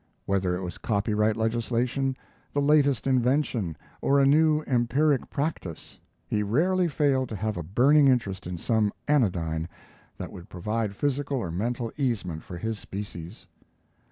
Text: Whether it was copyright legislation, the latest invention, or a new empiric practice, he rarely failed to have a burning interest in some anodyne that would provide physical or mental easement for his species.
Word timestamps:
Whether 0.25 0.55
it 0.55 0.63
was 0.63 0.79
copyright 0.79 1.37
legislation, 1.37 2.17
the 2.53 2.59
latest 2.59 3.05
invention, 3.05 3.77
or 4.01 4.19
a 4.19 4.25
new 4.25 4.63
empiric 4.65 5.29
practice, 5.29 5.99
he 6.25 6.41
rarely 6.41 6.87
failed 6.87 7.29
to 7.29 7.35
have 7.35 7.55
a 7.55 7.61
burning 7.61 8.07
interest 8.07 8.47
in 8.47 8.57
some 8.57 8.91
anodyne 9.07 9.69
that 10.17 10.31
would 10.31 10.49
provide 10.49 10.95
physical 10.95 11.37
or 11.37 11.51
mental 11.51 11.91
easement 11.99 12.41
for 12.41 12.57
his 12.57 12.79
species. 12.79 13.45